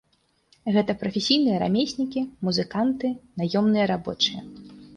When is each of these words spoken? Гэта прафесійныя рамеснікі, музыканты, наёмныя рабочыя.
Гэта 0.77 0.95
прафесійныя 1.01 1.57
рамеснікі, 1.65 2.25
музыканты, 2.49 3.13
наёмныя 3.43 3.85
рабочыя. 3.95 4.39